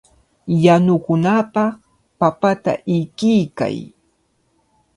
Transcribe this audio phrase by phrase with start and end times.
[0.63, 1.69] Yanukunapaq
[2.19, 3.75] papata ikiykay.